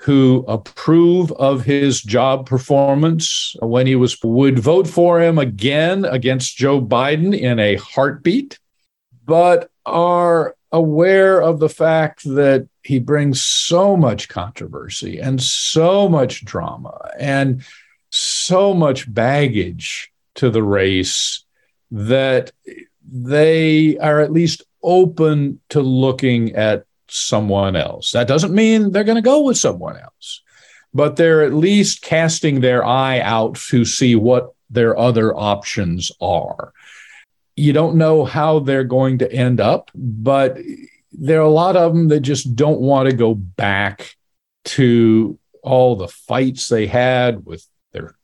[0.00, 6.56] who approve of his job performance when he was would vote for him again against
[6.56, 8.58] Joe Biden in a heartbeat.
[9.26, 16.46] But are aware of the fact that he brings so much controversy and so much
[16.46, 17.62] drama and
[18.08, 21.44] so much baggage to the race
[21.90, 22.52] that
[23.06, 28.12] they are at least open to looking at someone else.
[28.12, 30.42] That doesn't mean they're going to go with someone else,
[30.94, 36.72] but they're at least casting their eye out to see what their other options are.
[37.56, 40.58] You don't know how they're going to end up, but
[41.12, 44.16] there are a lot of them that just don't want to go back
[44.64, 47.66] to all the fights they had with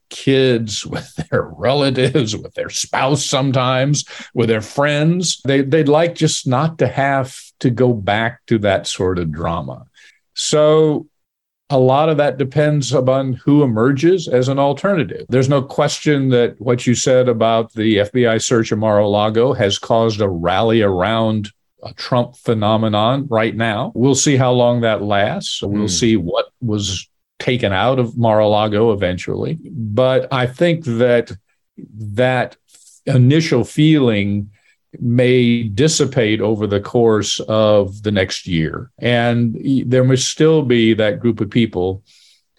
[0.08, 4.04] kids, with their relatives, with their spouse sometimes,
[4.34, 5.40] with their friends.
[5.44, 9.86] They, they'd like just not to have to go back to that sort of drama.
[10.34, 11.06] So
[11.70, 15.26] a lot of that depends upon who emerges as an alternative.
[15.28, 19.52] There's no question that what you said about the FBI search of Mar a Lago
[19.52, 21.50] has caused a rally around
[21.82, 23.92] a Trump phenomenon right now.
[23.94, 25.62] We'll see how long that lasts.
[25.62, 25.90] We'll mm.
[25.90, 29.58] see what was taken out of Mar-a-Lago eventually.
[29.70, 31.32] But I think that
[31.76, 32.56] that
[33.06, 34.50] initial feeling
[34.98, 38.90] may dissipate over the course of the next year.
[38.98, 39.56] And
[39.86, 42.02] there must still be that group of people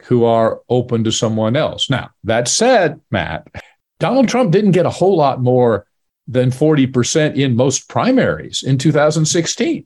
[0.03, 1.89] who are open to someone else.
[1.89, 3.47] Now, that said, Matt,
[3.99, 5.88] Donald Trump didn't get a whole lot more
[6.28, 9.86] than 40% in most primaries in 2016.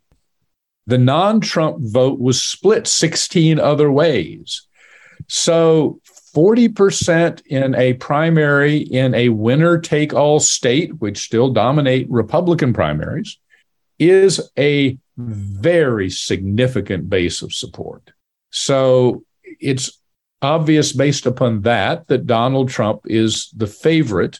[0.87, 4.67] The non Trump vote was split 16 other ways.
[5.27, 5.99] So
[6.35, 13.37] 40% in a primary in a winner take all state, which still dominate Republican primaries,
[13.99, 18.11] is a very significant base of support.
[18.49, 19.99] So it's
[20.41, 24.39] obvious based upon that that Donald Trump is the favorite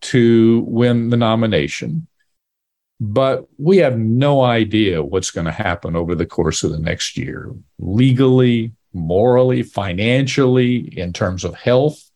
[0.00, 2.06] to win the nomination.
[2.98, 7.16] But we have no idea what's going to happen over the course of the next
[7.16, 12.10] year, legally, morally, financially, in terms of health.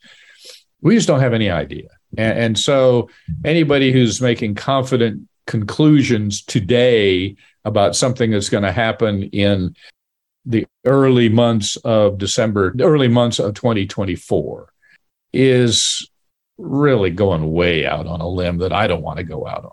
[0.81, 1.89] We just don't have any idea.
[2.17, 3.09] And, and so
[3.45, 9.75] anybody who's making confident conclusions today about something that's going to happen in
[10.45, 14.69] the early months of December, early months of 2024
[15.33, 16.09] is
[16.59, 19.73] really going way out on a limb that I don't want to go out on.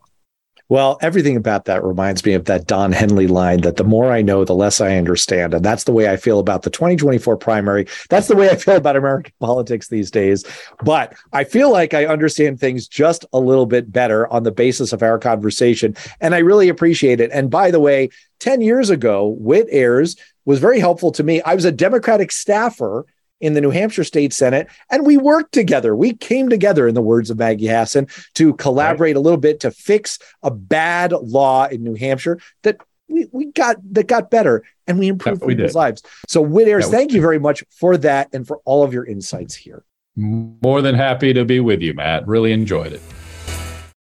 [0.72, 4.22] Well, everything about that reminds me of that Don Henley line that the more I
[4.22, 5.54] know, the less I understand.
[5.54, 7.88] And that's the way I feel about the 2024 primary.
[8.08, 10.46] That's the way I feel about American politics these days.
[10.82, 14.94] But I feel like I understand things just a little bit better on the basis
[14.94, 15.94] of our conversation.
[16.22, 17.32] And I really appreciate it.
[17.34, 18.08] And by the way,
[18.40, 20.16] 10 years ago, Whit Ayres
[20.46, 21.42] was very helpful to me.
[21.42, 23.06] I was a Democratic staffer
[23.42, 25.96] in the New Hampshire State Senate, and we worked together.
[25.96, 29.20] We came together, in the words of Maggie Hassan, to collaborate right.
[29.20, 32.78] a little bit to fix a bad law in New Hampshire that
[33.10, 36.02] we, we got that got better and we improved yeah, people's lives.
[36.28, 39.56] So Whit Ayres, thank you very much for that and for all of your insights
[39.56, 39.84] here.
[40.16, 42.28] More than happy to be with you, Matt.
[42.28, 43.02] Really enjoyed it.